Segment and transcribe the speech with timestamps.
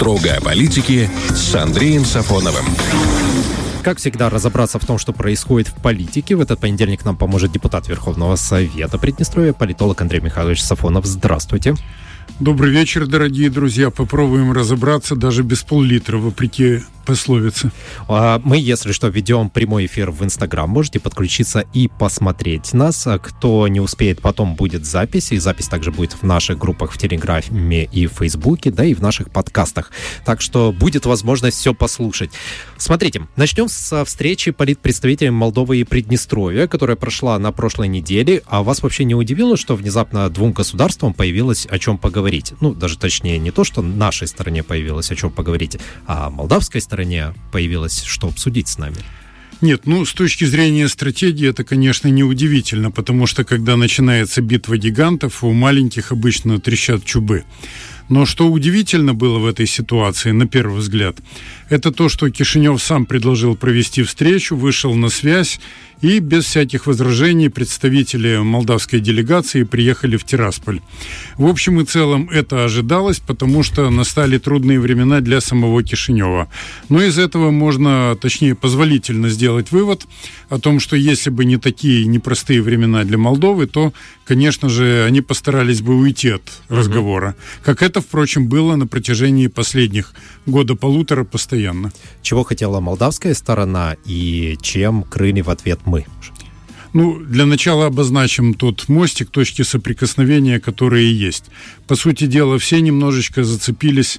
[0.00, 2.64] Строго о политике с Андреем Сафоновым.
[3.82, 7.86] Как всегда, разобраться в том, что происходит в политике, в этот понедельник нам поможет депутат
[7.86, 11.04] Верховного Совета Приднестровья, политолог Андрей Михайлович Сафонов.
[11.04, 11.74] Здравствуйте.
[12.38, 13.90] Добрый вечер, дорогие друзья.
[13.90, 16.80] Попробуем разобраться даже без пол-литра, вопреки
[17.10, 17.72] пословицы.
[18.08, 20.70] А, мы, если что, ведем прямой эфир в Инстаграм.
[20.70, 23.04] Можете подключиться и посмотреть нас.
[23.06, 25.32] А кто не успеет, потом будет запись.
[25.32, 29.00] И запись также будет в наших группах в Телеграме и в Фейсбуке, да и в
[29.00, 29.90] наших подкастах.
[30.24, 32.30] Так что будет возможность все послушать.
[32.76, 38.42] Смотрите, начнем со встречи политпредставителей Молдовы и Приднестровья, которая прошла на прошлой неделе.
[38.46, 42.19] А вас вообще не удивило, что внезапно двум государствам появилось о чем поговорить?
[42.60, 47.34] Ну, даже точнее не то, что нашей стороне появилось о чем поговорить, а молдавской стороне
[47.52, 48.96] появилось, что обсудить с нами?
[49.60, 55.44] Нет, ну, с точки зрения стратегии это, конечно, неудивительно, потому что, когда начинается битва гигантов,
[55.44, 57.44] у маленьких обычно трещат чубы.
[58.10, 61.16] Но что удивительно было в этой ситуации, на первый взгляд,
[61.68, 65.60] это то, что Кишинев сам предложил провести встречу, вышел на связь
[66.00, 70.80] и без всяких возражений представители молдавской делегации приехали в Тирасполь.
[71.36, 76.48] В общем и целом это ожидалось, потому что настали трудные времена для самого Кишинева.
[76.88, 80.06] Но из этого можно, точнее, позволительно сделать вывод
[80.48, 83.92] о том, что если бы не такие непростые времена для Молдовы, то,
[84.24, 87.36] конечно же, они постарались бы уйти от разговора.
[87.62, 90.14] Как это, впрочем, было на протяжении последних
[90.46, 91.92] года-полутора постоянно.
[92.22, 96.06] Чего хотела молдавская сторона и чем крыли в ответ мы?
[96.92, 101.44] Ну, для начала обозначим тот мостик, точки соприкосновения, которые есть.
[101.86, 104.18] По сути дела, все немножечко зацепились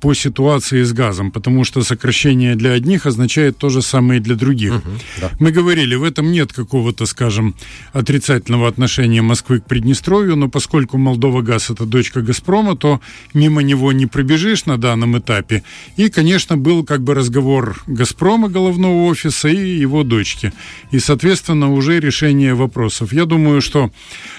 [0.00, 4.34] по ситуации с газом, потому что сокращение для одних означает то же самое и для
[4.34, 4.76] других.
[4.76, 5.30] Угу, да.
[5.40, 7.54] Мы говорили, в этом нет какого-то, скажем,
[7.92, 13.00] отрицательного отношения Москвы к Приднестровью, но поскольку Молдова газ это дочка Газпрома, то
[13.34, 15.62] мимо него не пробежишь на данном этапе.
[15.96, 20.52] И, конечно, был как бы разговор Газпрома, головного офиса, и его дочки.
[20.90, 23.12] И, соответственно, уже решение вопросов.
[23.12, 23.90] Я думаю, что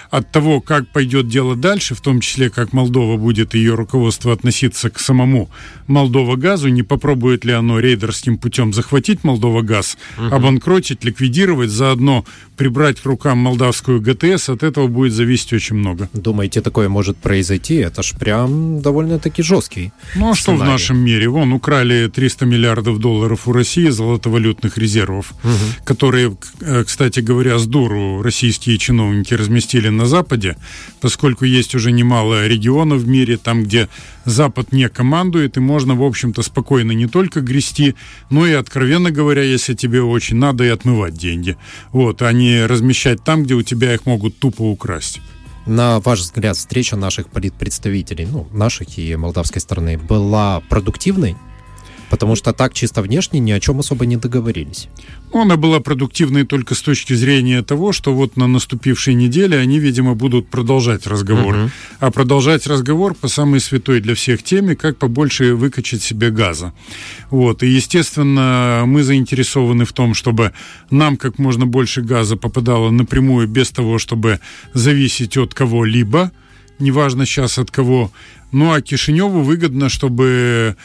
[0.09, 4.89] от того, как пойдет дело дальше, в том числе, как Молдова будет ее руководство относиться
[4.89, 5.48] к самому
[5.87, 10.35] Молдова газу, не попробует ли оно рейдерским путем захватить Молдова газ, угу.
[10.35, 12.25] обанкротить, ликвидировать, заодно
[12.57, 16.09] прибрать к рукам молдавскую ГТС, от этого будет зависеть очень много.
[16.13, 17.75] Думаете, такое может произойти?
[17.75, 21.29] Это ж прям довольно-таки жесткий Ну а что в нашем мире?
[21.29, 25.85] Вон, украли 300 миллиардов долларов у России золотовалютных резервов, угу.
[25.85, 30.57] которые, э, кстати говоря, с дуру российские чиновники разместили на Западе,
[31.01, 33.87] поскольку есть уже немало регионов в мире, там, где
[34.25, 37.95] Запад не командует, и можно, в общем-то, спокойно не только грести,
[38.29, 41.57] но и, откровенно говоря, если тебе очень надо, и отмывать деньги.
[41.91, 45.21] Вот, а не размещать там, где у тебя их могут тупо украсть.
[45.65, 51.35] На ваш взгляд, встреча наших политпредставителей, ну, наших и молдавской стороны, была продуктивной?
[52.09, 54.87] Потому что так чисто внешне ни о чем особо не договорились.
[55.33, 59.79] Ну, она была продуктивной только с точки зрения того, что вот на наступившей неделе они,
[59.79, 61.55] видимо, будут продолжать разговор.
[61.55, 61.69] Угу.
[61.99, 66.73] А продолжать разговор по самой святой для всех теме, как побольше выкачать себе газа.
[67.29, 67.61] Вот.
[67.63, 70.53] И, естественно, мы заинтересованы в том, чтобы
[70.89, 74.39] нам как можно больше газа попадало напрямую без того, чтобы
[74.73, 76.31] зависеть от кого-либо,
[76.79, 78.11] неважно сейчас от кого.
[78.51, 80.75] Ну, а Кишиневу выгодно, чтобы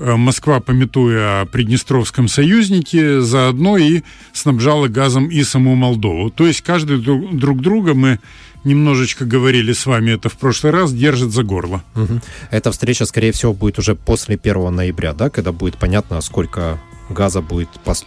[0.00, 4.02] Москва, пометуя о Приднестровском союзнике, заодно и
[4.32, 6.30] снабжала газом и саму Молдову.
[6.30, 8.18] То есть каждый друг, друг друга мы
[8.64, 11.82] немножечко говорили с вами это в прошлый раз, держит за горло.
[11.94, 12.20] Угу.
[12.50, 17.42] Эта встреча, скорее всего, будет уже после 1 ноября, да, когда будет понятно, сколько газа
[17.42, 18.06] будет пос...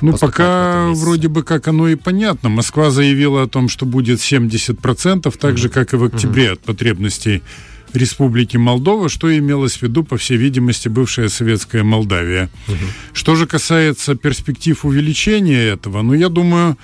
[0.00, 2.48] Ну, пока вроде бы как оно и понятно.
[2.48, 7.42] Москва заявила о том, что будет 70%, так же, как и в октябре от потребностей
[7.94, 12.50] Республики Молдова, что имелось в виду, по всей видимости, бывшая советская Молдавия.
[12.68, 12.76] Угу.
[13.12, 16.76] Что же касается перспектив увеличения этого, ну, я думаю,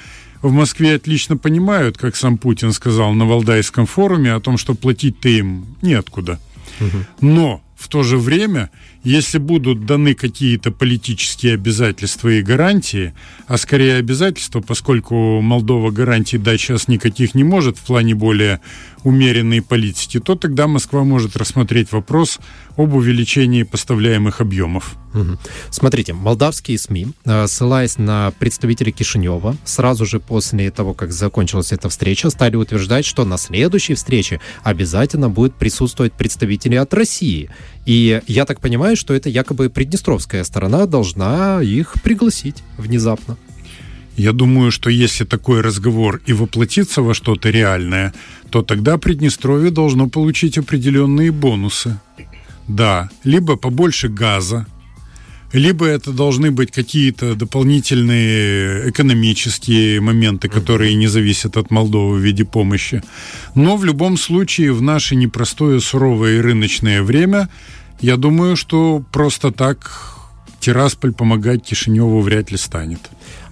[0.43, 5.28] в Москве отлично понимают, как сам Путин сказал на Валдайском форуме, о том, что платить-то
[5.28, 6.38] им неоткуда.
[6.81, 6.98] Угу.
[7.21, 8.71] Но в то же время,
[9.03, 13.15] если будут даны какие-то политические обязательства и гарантии,
[13.47, 18.61] а скорее обязательства, поскольку Молдова гарантий дать сейчас никаких не может в плане более
[19.03, 22.39] умеренной политики, то тогда Москва может рассмотреть вопрос
[22.77, 24.97] об увеличении поставляемых объемов.
[25.71, 31.89] Смотрите, молдавские СМИ, э, ссылаясь на представителей Кишинева, сразу же после того, как закончилась эта
[31.89, 37.51] встреча, стали утверждать, что на следующей встрече обязательно будет присутствовать представители от России.
[37.91, 43.37] И я так понимаю, что это якобы приднестровская сторона должна их пригласить внезапно.
[44.16, 48.13] Я думаю, что если такой разговор и воплотится во что-то реальное,
[48.51, 51.98] то тогда Приднестровье должно получить определенные бонусы
[52.69, 53.09] Да.
[53.25, 54.66] Либо побольше газа,
[55.53, 62.45] либо это должны быть какие-то дополнительные экономические моменты, которые не зависят от Молдовы в виде
[62.45, 63.03] помощи.
[63.57, 67.48] Но в любом случае в наше непростое, суровое и рыночное время,
[68.01, 70.17] я думаю, что просто так
[70.61, 73.01] Тирасполь помогать Кишиневу вряд ли станет.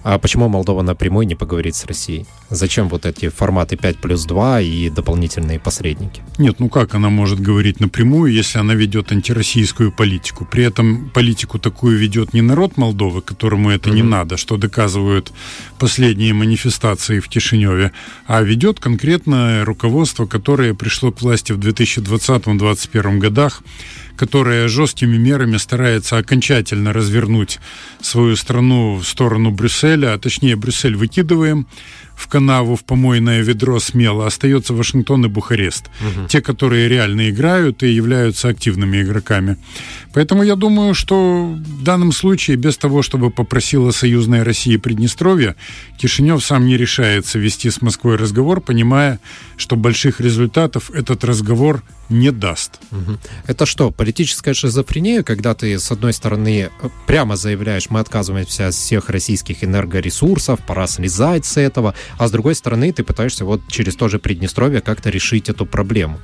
[0.03, 2.25] А почему Молдова напрямую не поговорит с Россией?
[2.49, 6.21] Зачем вот эти форматы 5 плюс 2 и дополнительные посредники?
[6.37, 10.45] Нет, ну как она может говорить напрямую, если она ведет антироссийскую политику?
[10.45, 13.95] При этом политику такую ведет не народ Молдовы, которому это mm-hmm.
[13.95, 15.33] не надо, что доказывают
[15.79, 17.91] последние манифестации в Кишиневе,
[18.25, 23.63] а ведет конкретное руководство, которое пришло к власти в 2020-2021 годах,
[24.19, 27.57] которая жесткими мерами старается окончательно развернуть
[28.01, 31.67] свою страну в сторону Брюсселя, а точнее Брюссель выкидываем,
[32.19, 35.85] в канаву, в помойное ведро смело, остается Вашингтон и Бухарест.
[36.01, 36.27] Угу.
[36.27, 39.57] Те, которые реально играют и являются активными игроками.
[40.13, 45.55] Поэтому я думаю, что в данном случае, без того, чтобы попросила союзная Россия Приднестровье,
[45.97, 49.19] Кишинев сам не решается вести с Москвой разговор, понимая,
[49.55, 52.79] что больших результатов этот разговор не даст.
[53.45, 56.69] Это что, политическая шизофрения, когда ты, с одной стороны,
[57.05, 62.55] прямо заявляешь, мы отказываемся от всех российских энергоресурсов, пора слезать с этого, а с другой
[62.55, 66.19] стороны, ты пытаешься вот через то же Приднестровье как-то решить эту проблему.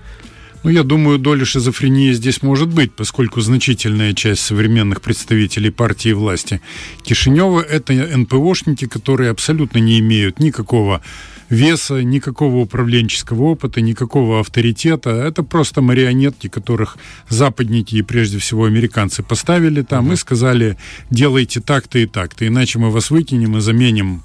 [0.66, 6.60] Ну, я думаю, доля шизофрении здесь может быть, поскольку значительная часть современных представителей партии власти
[7.04, 11.02] Кишинева– это НПОшники, которые абсолютно не имеют никакого
[11.50, 15.12] веса, никакого управленческого опыта, никакого авторитета.
[15.12, 16.98] Это просто марионетки, которых
[17.30, 20.14] западники и прежде всего американцы поставили там mm-hmm.
[20.14, 20.78] и сказали,
[21.12, 24.24] делайте так-то и так-то, иначе мы вас выкинем и заменим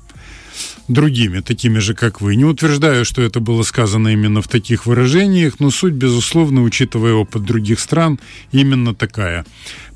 [0.89, 2.37] другими, такими же, как вы.
[2.37, 7.45] Не утверждаю, что это было сказано именно в таких выражениях, но суть, безусловно, учитывая опыт
[7.45, 8.19] других стран,
[8.53, 9.45] именно такая.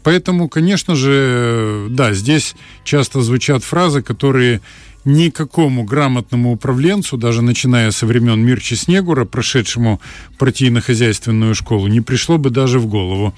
[0.03, 2.55] Поэтому, конечно же, да, здесь
[2.85, 4.61] часто звучат фразы, которые
[5.05, 10.01] никакому грамотному управленцу, даже начиная со времен Мирчи Снегура, прошедшему
[10.39, 13.35] партийно-хозяйственную школу, не пришло бы даже в голову.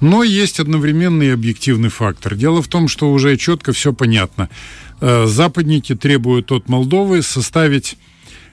[0.00, 2.34] Но есть одновременный и объективный фактор.
[2.34, 4.48] Дело в том, что уже четко все понятно.
[5.00, 7.96] Э, западники требуют от Молдовы составить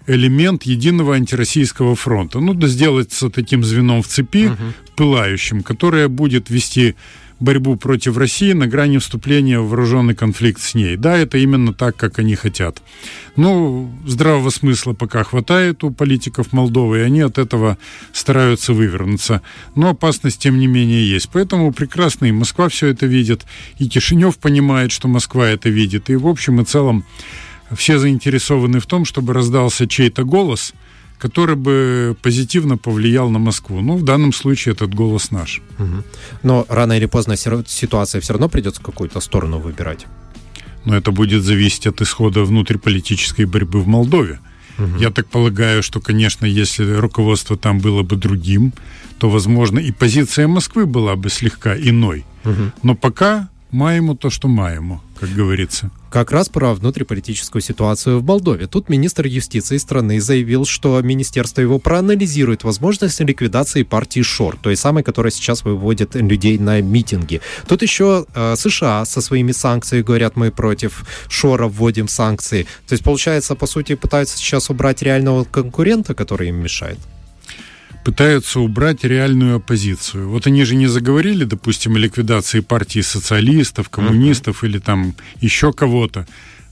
[0.08, 2.40] элемент единого антироссийского фронта.
[2.40, 4.58] Ну, да сделаться таким звеном в цепи, угу.
[4.96, 6.96] пылающим, которое будет вести
[7.40, 10.98] борьбу против России на грани вступления в вооруженный конфликт с ней.
[10.98, 12.82] Да, это именно так, как они хотят.
[13.36, 17.78] Но здравого смысла пока хватает у политиков Молдовы, и они от этого
[18.14, 19.42] стараются вывернуться.
[19.76, 21.30] Но опасность, тем не менее, есть.
[21.32, 23.46] Поэтому прекрасно и Москва все это видит,
[23.78, 26.10] и Кишинев понимает, что Москва это видит.
[26.10, 27.06] И в общем и целом
[27.72, 30.74] все заинтересованы в том, чтобы раздался чей-то голос–
[31.20, 33.82] который бы позитивно повлиял на Москву.
[33.82, 35.62] Ну, в данном случае этот голос наш.
[35.78, 36.04] Угу.
[36.44, 40.08] Но рано или поздно ситуация все равно придется какую-то сторону выбирать.
[40.86, 44.40] Но это будет зависеть от исхода внутриполитической борьбы в Молдове.
[44.78, 44.98] Угу.
[45.00, 48.74] Я так полагаю, что, конечно, если руководство там было бы другим,
[49.18, 52.26] то, возможно, и позиция Москвы была бы слегка иной.
[52.46, 52.72] Угу.
[52.84, 55.90] Но пока маємо то, что маємо, как говорится.
[56.10, 58.68] Как раз про внутриполитическую ситуацию в Молдове.
[58.68, 65.04] Тут министр юстиции страны заявил, что министерство его проанализирует возможность ликвидации партии ШОР, той самой,
[65.04, 67.42] которая сейчас выводит людей на митинги.
[67.68, 72.66] Тут еще э, США со своими санкциями говорят, мы против ШОРа вводим санкции.
[72.88, 76.98] То есть, получается, по сути, пытаются сейчас убрать реального конкурента, который им мешает
[78.10, 80.30] пытаются убрать реальную оппозицию.
[80.30, 84.68] Вот они же не заговорили, допустим, о ликвидации партии социалистов, коммунистов uh-huh.
[84.68, 86.26] или там еще кого-то.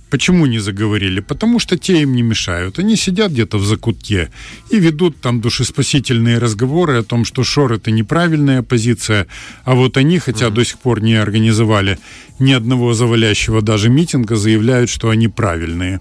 [0.10, 1.20] Почему не заговорили?
[1.20, 2.79] Потому что те им не мешают.
[2.79, 4.29] Они сидят где-то в закутке
[4.72, 9.27] и ведут там душеспасительные разговоры о том, что Шор это неправильная позиция,
[9.63, 10.53] а вот они, хотя mm-hmm.
[10.53, 12.00] до сих пор не организовали
[12.39, 16.00] ни одного завалящего даже митинга, заявляют, что они правильные.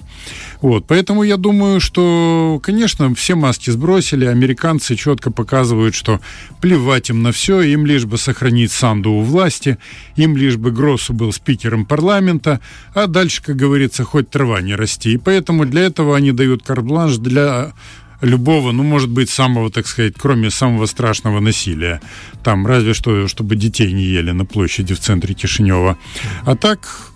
[0.60, 6.20] Вот, поэтому я думаю, что, конечно, все маски сбросили, американцы четко показывают, что
[6.60, 9.78] плевать им на все, им лишь бы сохранить Санду у власти,
[10.16, 12.60] им лишь бы Гроссу был спикером парламента,
[12.94, 15.12] а дальше, как говорится, хоть трава не расти.
[15.12, 17.72] И поэтому для этого они дают карт-бланш для
[18.20, 22.00] любого, ну, может быть, самого, так сказать, кроме самого страшного насилия.
[22.42, 25.98] Там разве что, чтобы детей не ели на площади в центре Кишинева.
[26.44, 27.12] А так,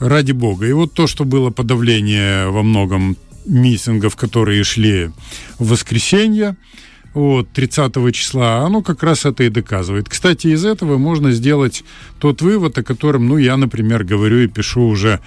[0.00, 0.66] ради бога.
[0.66, 5.10] И вот то, что было подавление во многом митингов, которые шли
[5.58, 6.56] в воскресенье,
[7.14, 10.08] вот, 30 числа, оно как раз это и доказывает.
[10.08, 11.82] Кстати, из этого можно сделать
[12.18, 15.20] тот вывод, о котором, ну, я, например, говорю и пишу уже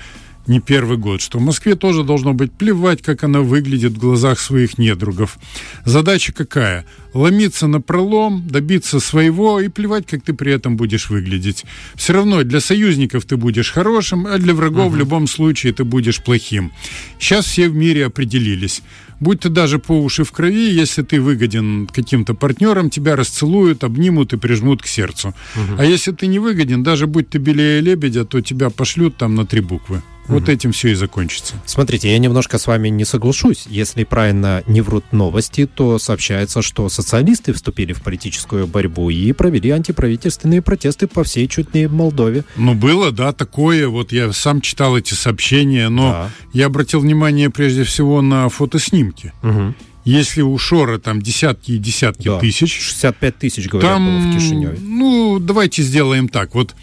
[0.50, 4.40] не первый год, что в Москве тоже должно быть плевать, как она выглядит в глазах
[4.40, 5.38] своих недругов.
[5.86, 6.86] Задача какая?
[7.14, 11.66] Ломиться на пролом, добиться своего и плевать, как ты при этом будешь выглядеть.
[11.96, 14.96] Все равно для союзников ты будешь хорошим, а для врагов угу.
[14.96, 16.72] в любом случае ты будешь плохим.
[17.20, 18.82] Сейчас все в мире определились
[19.20, 24.34] будь ты даже по уши в крови, если ты выгоден каким-то партнерам, тебя расцелуют, обнимут
[24.34, 25.34] и прижмут к сердцу.
[25.56, 25.76] Угу.
[25.78, 29.46] А если ты не выгоден, даже будь ты белее лебедя, то тебя пошлют там на
[29.46, 30.02] три буквы.
[30.30, 31.56] Вот этим все и закончится.
[31.66, 33.66] Смотрите, я немножко с вами не соглашусь.
[33.68, 39.72] Если правильно не врут новости, то сообщается, что социалисты вступили в политическую борьбу и провели
[39.72, 42.46] антиправительственные протесты по всей чуть не Молдове.
[42.56, 43.88] Ну, было, да, такое.
[43.88, 46.30] Вот я сам читал эти сообщения, но да.
[46.54, 49.34] я обратил внимание прежде всего на фотоснимки.
[49.44, 49.74] Угу.
[50.06, 52.40] Если у Шора там десятки и десятки да.
[52.40, 52.74] тысяч...
[52.80, 54.78] 65 тысяч, говорят, там, было в Кишиневе.
[54.82, 56.56] Ну, давайте сделаем так.
[56.56, 56.76] Вот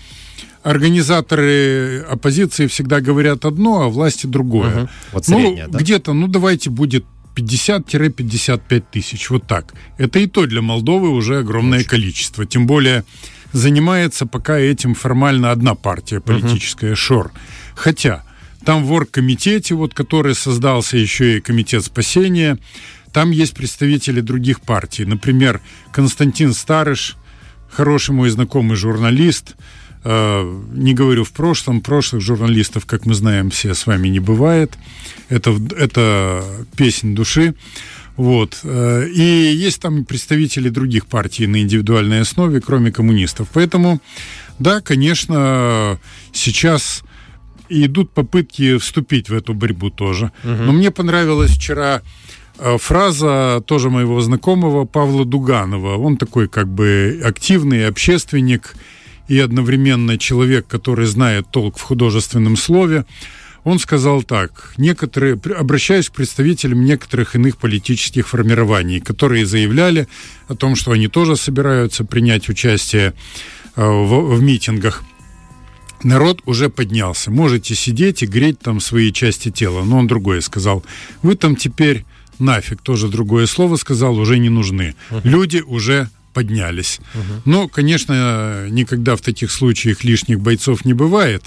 [0.63, 4.83] организаторы оппозиции всегда говорят одно, а власти другое.
[4.83, 4.89] Угу.
[5.13, 5.79] Вот средняя, ну, да?
[5.79, 7.05] где-то, ну, давайте будет
[7.37, 9.75] 50-55 тысяч, вот так.
[9.99, 11.89] Это и то для Молдовы уже огромное Очень.
[11.89, 12.47] количество.
[12.47, 13.05] Тем более
[13.53, 16.97] занимается пока этим формально одна партия политическая, угу.
[16.97, 17.33] ШОР.
[17.75, 18.25] Хотя
[18.65, 22.59] там в оргкомитете, вот, который создался еще и комитет спасения,
[23.13, 25.05] там есть представители других партий.
[25.05, 25.61] Например,
[25.93, 27.17] Константин Старыш,
[27.71, 29.55] хороший мой знакомый журналист,
[30.07, 34.73] не говорю в прошлом, прошлых журналистов, как мы знаем, все с вами не бывает.
[35.29, 36.45] Это, это
[36.77, 37.55] песнь души.
[38.17, 38.61] Вот.
[38.65, 43.49] Э, и есть там представители других партий на индивидуальной основе, кроме коммунистов.
[43.53, 44.01] Поэтому,
[44.59, 45.99] да, конечно,
[46.33, 47.03] сейчас
[47.69, 50.33] идут попытки вступить в эту борьбу тоже.
[50.45, 50.53] Угу.
[50.53, 52.03] Но мне понравилась вчера
[52.59, 55.97] э, фраза тоже моего знакомого Павла Дуганова.
[55.99, 58.75] Он такой как бы активный общественник,
[59.29, 63.05] и одновременно человек, который знает толк в художественном слове,
[63.65, 70.07] он сказал так, некоторые, обращаясь к представителям некоторых иных политических формирований, которые заявляли
[70.47, 73.13] о том, что они тоже собираются принять участие
[73.75, 75.03] э, в, в митингах,
[76.05, 77.33] народ уже поднялся.
[77.33, 79.85] Можете сидеть и греть там свои части тела.
[79.85, 80.85] Но он другое сказал.
[81.23, 82.05] Вы там теперь
[82.39, 84.95] нафиг, тоже другое слово сказал, уже не нужны.
[85.25, 87.01] Люди уже поднялись.
[87.15, 87.43] Угу.
[87.47, 91.45] Но, конечно, никогда в таких случаях лишних бойцов не бывает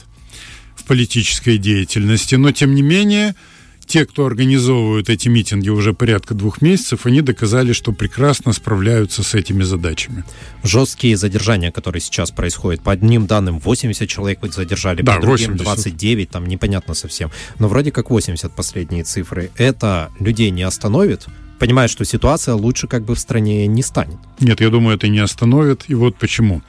[0.76, 3.36] в политической деятельности, но, тем не менее,
[3.86, 9.36] те, кто организовывают эти митинги уже порядка двух месяцев, они доказали, что прекрасно справляются с
[9.36, 10.24] этими задачами.
[10.64, 15.64] Жесткие задержания, которые сейчас происходят, по одним данным 80 человек задержали, да, по другим 80.
[15.64, 17.30] 29, там непонятно совсем.
[17.60, 19.52] Но вроде как 80 последние цифры.
[19.56, 21.28] Это людей не остановит,
[21.60, 24.18] понимает, что ситуация лучше как бы в стране не станет.
[24.40, 25.86] Нет, я думаю, это не остановит.
[25.90, 26.62] И вот почему.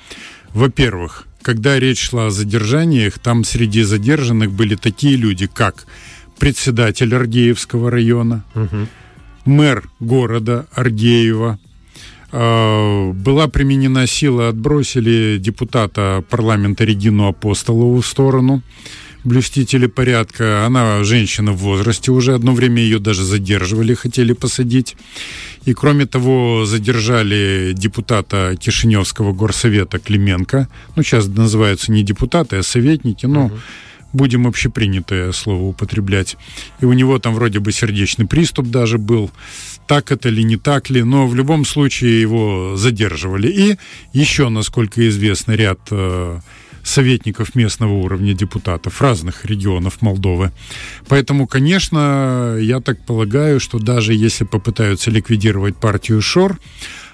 [0.52, 5.86] Во-первых, когда речь шла о задержаниях, там среди задержанных были такие люди, как
[6.38, 8.86] председатель Аргеевского района, угу.
[9.44, 11.58] мэр города Аргеева,
[12.32, 18.62] а, была применена сила, отбросили депутата парламента Регину Апостолову в сторону
[19.24, 20.66] блюстители порядка.
[20.66, 22.34] Она женщина в возрасте уже.
[22.34, 24.96] Одно время ее даже задерживали, хотели посадить.
[25.64, 30.68] И кроме того, задержали депутата Кишиневского горсовета Клименко.
[30.96, 33.26] Ну, сейчас называются не депутаты, а советники.
[33.26, 33.58] Но угу.
[34.12, 36.36] будем общепринятое слово употреблять.
[36.80, 39.30] И у него там вроде бы сердечный приступ даже был.
[39.86, 41.02] Так это ли, не так ли.
[41.02, 43.48] Но в любом случае его задерживали.
[43.48, 43.76] И
[44.12, 46.40] еще, насколько известно, ряд э,
[46.82, 50.52] советников местного уровня депутатов разных регионов Молдовы.
[51.08, 56.58] Поэтому, конечно, я так полагаю, что даже если попытаются ликвидировать партию ШОР,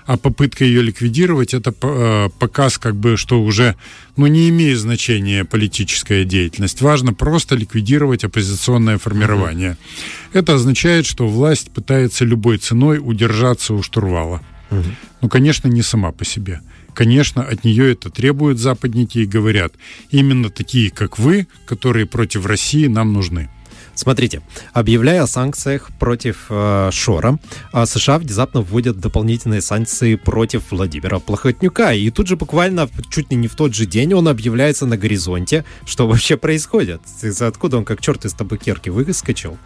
[0.07, 3.75] а попытка ее ликвидировать это э, показ как бы, что уже
[4.17, 6.81] ну, не имеет значения политическая деятельность.
[6.81, 9.73] Важно просто ликвидировать оппозиционное формирование.
[9.73, 10.39] Угу.
[10.39, 14.43] Это означает, что власть пытается любой ценой удержаться у штурвала.
[14.71, 14.85] Угу.
[15.23, 16.61] Ну, конечно, не сама по себе
[16.97, 19.75] конечно, от нее это требуют западники и говорят,
[20.11, 23.51] именно такие, как вы, которые против России, нам нужны.
[23.97, 24.43] Смотрите,
[24.75, 27.39] объявляя о санкциях против э, Шора,
[27.73, 31.95] э, США внезапно вводят дополнительные санкции против Владимира Плохотнюка.
[31.95, 35.65] И тут же буквально чуть ли не в тот же день он объявляется на горизонте.
[35.87, 37.01] Что вообще происходит?
[37.41, 39.57] Откуда он как черт из табакерки выскочил?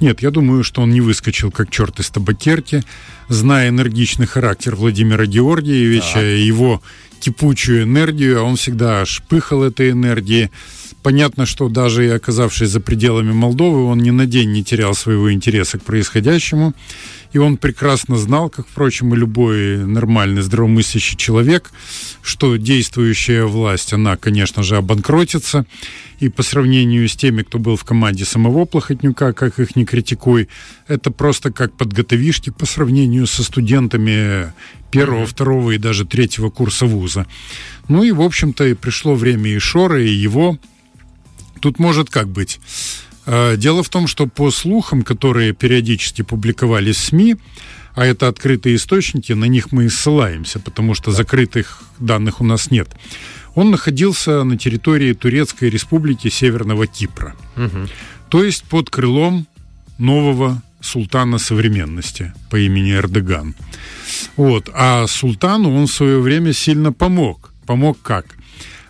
[0.00, 2.82] Нет, я думаю, что он не выскочил как черт из табакерки.
[3.28, 6.22] Зная энергичный характер Владимира Георгиевича, так.
[6.22, 6.82] его
[7.20, 10.50] кипучую энергию, а он всегда шпыхал этой энергией.
[11.02, 15.32] Понятно, что даже и оказавшись за пределами Молдовы, он ни на день не терял своего
[15.32, 16.74] интереса к происходящему.
[17.32, 21.70] И он прекрасно знал, как, впрочем, и любой нормальный, здравомыслящий человек,
[22.22, 25.66] что действующая власть, она, конечно же, обанкротится.
[26.20, 30.48] И по сравнению с теми, кто был в команде самого Плохотнюка, как их не критикуй,
[30.88, 34.52] это просто как подготовишки по сравнению со студентами
[34.90, 37.26] первого, второго и даже третьего курса вуза.
[37.88, 40.58] Ну и, в общем-то, и пришло время и Шора, и его.
[41.60, 42.60] Тут может как быть.
[43.26, 47.36] А, дело в том, что по слухам, которые периодически публиковались в СМИ,
[47.94, 52.70] а это открытые источники, на них мы и ссылаемся, потому что закрытых данных у нас
[52.70, 52.88] нет.
[53.54, 57.34] Он находился на территории Турецкой республики Северного Кипра.
[57.56, 57.88] Угу.
[58.28, 59.46] То есть под крылом
[59.98, 63.54] нового султана современности по имени Эрдоган.
[64.36, 64.70] Вот.
[64.72, 67.52] А султану он в свое время сильно помог.
[67.66, 68.36] Помог как?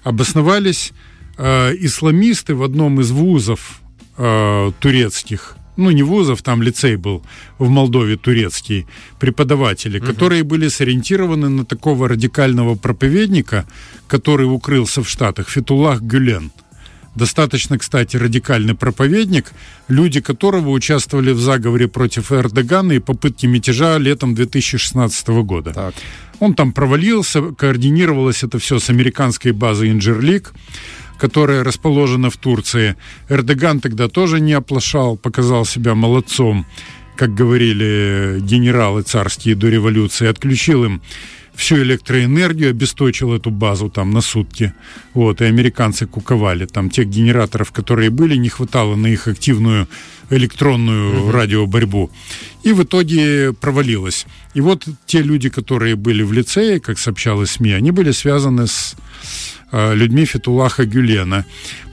[0.03, 0.93] Обосновались
[1.39, 3.81] э, исламисты в одном из вузов
[4.17, 7.23] э, турецких, ну не вузов, там лицей был
[7.59, 8.87] в Молдове турецкий,
[9.21, 10.07] преподаватели, угу.
[10.07, 13.65] которые были сориентированы на такого радикального проповедника,
[14.09, 16.51] который укрылся в Штатах, Фетулах Гюлен.
[17.15, 19.53] Достаточно, кстати, радикальный проповедник,
[19.89, 25.73] люди которого участвовали в заговоре против Эрдогана и попытке мятежа летом 2016 года.
[25.73, 25.95] Так.
[26.39, 30.53] Он там провалился, координировалось это все с американской базы Инджерлик
[31.19, 32.97] которая расположена в Турции.
[33.29, 36.67] Эрдоган тогда тоже не оплошал, показал себя молодцом,
[37.17, 41.03] как говорили генералы царские до революции, отключил им
[41.59, 44.73] всю электроэнергию, обесточил эту базу там на сутки.
[45.13, 46.67] Вот, и американцы куковали.
[46.67, 49.89] Там тех генераторов, которые были, не хватало на их активную
[50.31, 51.31] электронную uh-huh.
[51.33, 52.11] радиоборьбу.
[52.63, 54.27] И в итоге провалилось.
[54.55, 58.95] И вот те люди, которые были в лицее, как сообщалось СМИ, они были связаны с
[59.71, 61.45] Э, людьми Фетулаха Гюлена.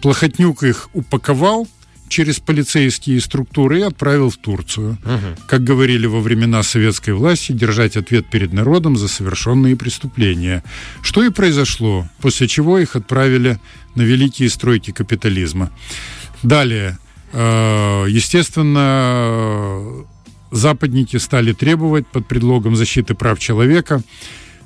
[0.01, 1.67] Плохотнюк их упаковал
[2.07, 4.97] через полицейские структуры и отправил в Турцию.
[5.03, 5.47] Угу.
[5.47, 10.63] Как говорили во времена советской власти, держать ответ перед народом за совершенные преступления.
[11.01, 13.59] Что и произошло, после чего их отправили
[13.95, 15.71] на великие стройки капитализма.
[16.43, 16.97] Далее,
[17.33, 19.81] э, естественно,
[20.51, 24.01] западники стали требовать под предлогом защиты прав человека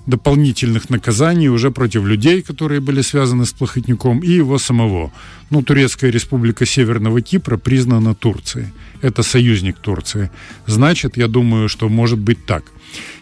[0.06, 5.12] дополнительных наказаний уже против людей, которые были связаны с Плохотником, и его самого.
[5.50, 8.68] Ну, Турецкая республика Северного Кипра признана Турцией.
[9.01, 10.29] Это союзник Турции.
[10.68, 12.64] Значит, я думаю, что может быть так.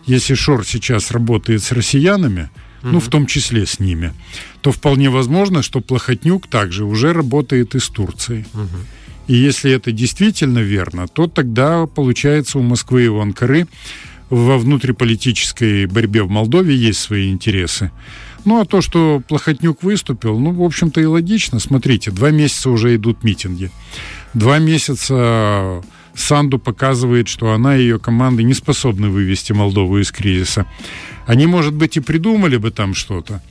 [0.06, 2.50] Если Шор сейчас работает с россиянами,
[2.82, 2.94] угу.
[2.94, 4.14] ну, в том числе с ними,
[4.62, 8.46] то вполне возможно, что Плохотнюк также уже работает и с Турцией.
[8.54, 8.78] Угу.
[9.28, 13.68] И если это действительно верно, то тогда, получается, у Москвы и у Анкары
[14.30, 17.92] во внутриполитической борьбе в Молдове есть свои интересы.
[18.46, 21.60] Ну, а то, что Плохотнюк выступил, ну, в общем-то, и логично.
[21.60, 23.72] Смотрите, два месяца уже идут митинги.
[24.34, 25.84] Два месяца
[26.16, 30.66] Санду показывает, что она и ее команды не способны вывести Молдову из кризиса.
[31.26, 33.42] Они, может быть, и придумали бы там что-то.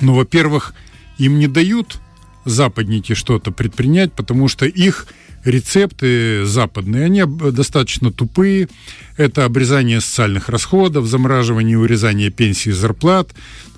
[0.00, 0.74] Но, во-первых,
[1.18, 1.98] им не дают
[2.44, 5.06] западники что-то предпринять, потому что их
[5.46, 8.68] рецепты западные, они достаточно тупые.
[9.16, 13.30] Это обрезание социальных расходов, замораживание и урезание пенсий и зарплат.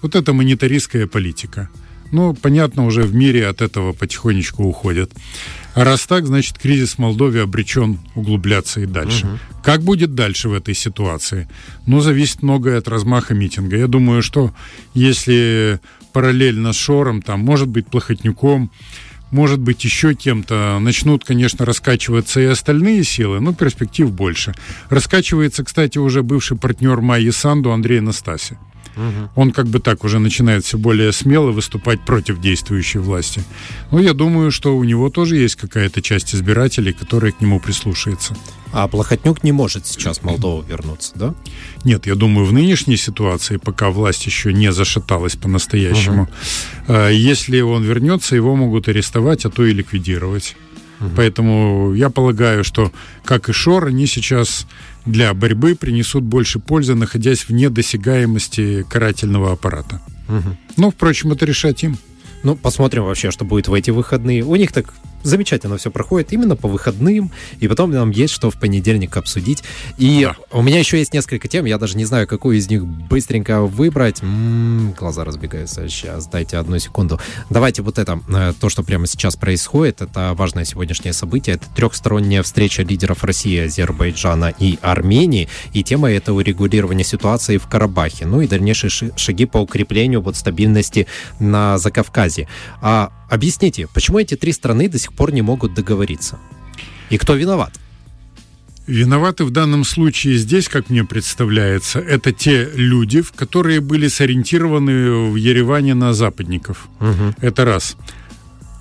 [0.02, 1.68] Вот это монетаристская политика.
[2.10, 5.12] Ну, понятно, уже в мире от этого потихонечку уходят.
[5.74, 9.26] А раз так, значит, кризис в Молдове обречен углубляться и дальше.
[9.26, 9.38] Угу.
[9.62, 11.48] Как будет дальше в этой ситуации?
[11.86, 13.76] Ну, зависит многое от размаха митинга.
[13.76, 14.54] Я думаю, что
[14.94, 15.80] если
[16.14, 18.70] параллельно с Шором, там, может быть, Плохотнюком,
[19.30, 24.54] может быть, еще кем-то начнут, конечно, раскачиваться и остальные силы, но перспектив больше.
[24.88, 28.56] Раскачивается, кстати, уже бывший партнер Майи Санду Андрей Настаси.
[28.98, 29.30] Угу.
[29.36, 33.42] Он как бы так уже начинает все более смело выступать против действующей власти.
[33.92, 38.34] Но я думаю, что у него тоже есть какая-то часть избирателей, которая к нему прислушается.
[38.72, 41.34] А Плохотнюк не может сейчас в Молдову вернуться, да?
[41.84, 46.28] Нет, я думаю, в нынешней ситуации, пока власть еще не зашаталась по-настоящему,
[46.86, 46.94] угу.
[46.94, 50.56] если он вернется, его могут арестовать, а то и ликвидировать.
[51.00, 51.10] Угу.
[51.16, 52.92] Поэтому я полагаю, что,
[53.24, 54.66] как и Шор, они сейчас
[55.06, 60.00] для борьбы принесут больше пользы, находясь вне досягаемости карательного аппарата.
[60.28, 60.56] Угу.
[60.76, 61.96] Ну, впрочем, это решать им.
[62.42, 64.44] Ну, посмотрим вообще, что будет в эти выходные.
[64.44, 68.58] У них так замечательно все проходит именно по выходным, и потом нам есть что в
[68.58, 69.62] понедельник обсудить.
[69.96, 70.36] И да.
[70.52, 74.22] у меня еще есть несколько тем, я даже не знаю, какую из них быстренько выбрать.
[74.22, 75.88] М-м, глаза разбегаются.
[75.88, 77.20] Сейчас, дайте одну секунду.
[77.50, 81.56] Давайте вот это, э, то, что прямо сейчас происходит, это важное сегодняшнее событие.
[81.56, 85.48] Это трехсторонняя встреча лидеров России, Азербайджана и Армении.
[85.72, 88.26] И тема это урегулирование ситуации в Карабахе.
[88.26, 91.06] Ну и дальнейшие шаги по укреплению вот стабильности
[91.38, 92.48] на Закавказье.
[92.80, 96.38] А Объясните, почему эти три страны до сих пор не могут договориться?
[97.10, 97.72] И кто виноват?
[98.86, 105.36] Виноваты в данном случае здесь, как мне представляется, это те люди, которые были сориентированы в
[105.36, 106.88] Ереване на западников.
[107.00, 107.34] Угу.
[107.42, 107.96] Это раз.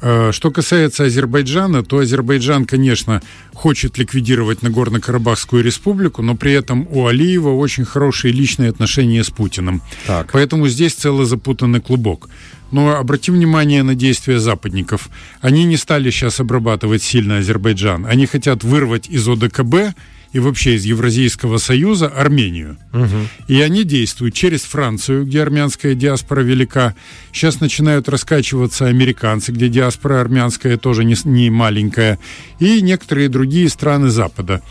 [0.01, 3.21] Э, что касается Азербайджана, то Азербайджан, конечно,
[3.53, 9.81] хочет ликвидировать Нагорно-Карабахскую республику, но при этом у Алиева очень хорошие личные отношения с Путиным.
[10.05, 10.31] Так.
[10.31, 12.29] Поэтому здесь целый запутанный клубок.
[12.71, 15.09] Но обратим внимание на действия западников.
[15.41, 18.05] Они не стали сейчас обрабатывать сильно Азербайджан.
[18.05, 19.95] Они хотят вырвать из ОДКБ
[20.31, 22.77] и вообще из Евразийского союза Армению.
[22.93, 23.27] Угу.
[23.47, 26.95] И они действуют через Францию, где армянская диаспора велика.
[27.31, 32.19] Сейчас начинают раскачиваться американцы, где диаспора армянская тоже не, не маленькая.
[32.59, 34.61] И некоторые другие страны Запада.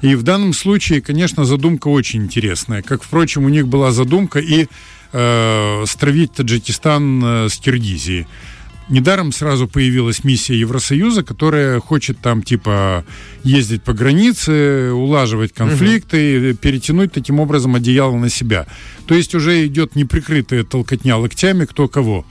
[0.00, 2.82] И в данном случае, конечно, задумка очень интересная.
[2.82, 4.66] Как, впрочем, у них была задумка и
[5.12, 8.26] э, стравить Таджикистан э, с Киргизией.
[8.90, 13.04] Недаром сразу появилась миссия Евросоюза, которая хочет там типа
[13.42, 16.58] ездить по границе, улаживать конфликты, угу.
[16.58, 18.66] перетянуть таким образом одеяло на себя.
[19.06, 22.26] То есть уже идет неприкрытая толкотня локтями кто кого.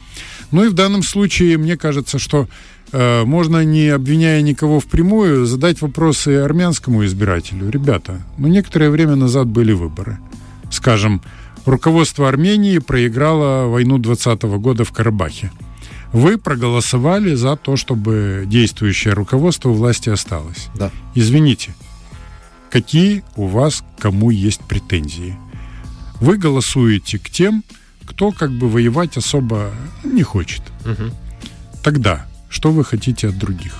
[0.51, 2.47] Ну и в данном случае мне кажется, что
[2.91, 7.71] э, можно, не обвиняя никого впрямую, задать вопросы армянскому избирателю.
[7.71, 10.19] Ребята, ну некоторое время назад были выборы.
[10.69, 11.23] Скажем,
[11.65, 15.49] руководство Армении проиграло войну 20 года в Карабахе
[16.13, 20.69] вы проголосовали за то, чтобы действующее руководство власти осталось.
[20.75, 20.91] Да.
[21.15, 21.75] Извините,
[22.69, 25.35] какие у вас кому есть претензии?
[26.21, 27.63] Вы голосуете к тем,
[28.05, 29.71] кто как бы воевать особо
[30.03, 30.61] не хочет.
[30.85, 31.11] Угу.
[31.83, 33.73] Тогда что вы хотите от других?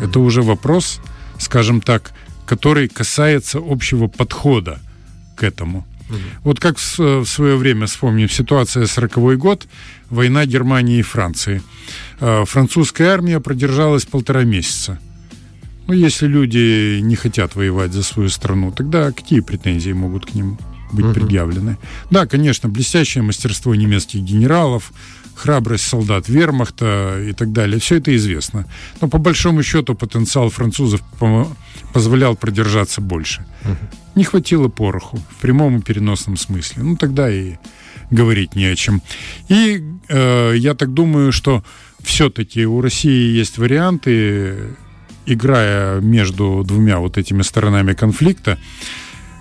[0.00, 1.00] Это уже вопрос,
[1.38, 2.12] скажем так,
[2.44, 4.78] который касается общего подхода
[5.34, 5.86] к этому.
[6.10, 6.18] Угу.
[6.44, 9.66] Вот как в, свое время, вспомним, ситуация 40 год,
[10.10, 11.62] война Германии и Франции.
[12.20, 14.98] А, французская армия продержалась полтора месяца.
[15.86, 20.58] Ну, если люди не хотят воевать за свою страну, тогда какие претензии могут к ним
[20.92, 21.14] быть угу.
[21.14, 21.78] предъявлены?
[22.10, 24.92] Да, конечно, блестящее мастерство немецких генералов,
[25.34, 27.80] храбрость солдат вермахта и так далее.
[27.80, 28.66] Все это известно.
[29.00, 31.02] Но по большому счету потенциал французов
[31.92, 33.44] позволял продержаться больше.
[33.64, 33.76] Угу.
[34.16, 36.82] Не хватило пороху в прямом и переносном смысле.
[36.82, 37.56] Ну тогда и
[38.10, 39.02] говорить не о чем.
[39.48, 41.62] И э, я так думаю, что
[42.02, 44.76] все-таки у России есть варианты,
[45.26, 48.58] играя между двумя вот этими сторонами конфликта,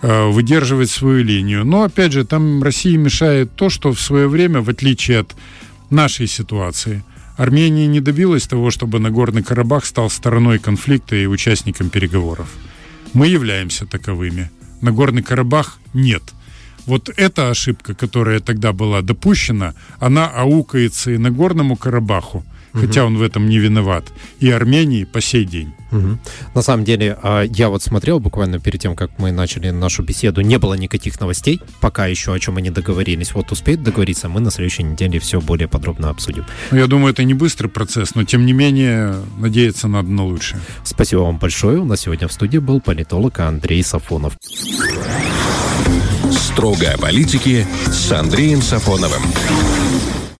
[0.01, 1.65] э, выдерживать свою линию.
[1.65, 5.35] Но, опять же, там России мешает то, что в свое время, в отличие от
[5.89, 7.03] нашей ситуации,
[7.37, 12.49] Армения не добилась того, чтобы Нагорный Карабах стал стороной конфликта и участником переговоров.
[13.13, 14.51] Мы являемся таковыми.
[14.81, 16.21] Нагорный Карабах нет–
[16.89, 22.39] вот эта ошибка, которая тогда была допущена, она аукается и Нагорному Карабаху,
[22.73, 22.81] угу.
[22.81, 24.05] хотя он в этом не виноват,
[24.39, 25.71] и Армении по сей день.
[25.91, 26.17] Угу.
[26.55, 30.41] На самом деле, а, я вот смотрел буквально перед тем, как мы начали нашу беседу,
[30.41, 33.33] не было никаких новостей, пока еще о чем мы не договорились.
[33.33, 36.45] Вот успеет договориться, мы на следующей неделе все более подробно обсудим.
[36.71, 40.59] Ну, я думаю, это не быстрый процесс, но тем не менее надеяться надо на лучшее.
[40.83, 41.79] Спасибо вам большое.
[41.79, 44.37] У нас сегодня в студии был политолог Андрей Сафонов.
[46.31, 49.21] Строго о политике с Андреем Сафоновым.